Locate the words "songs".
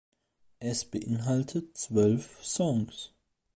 2.43-3.13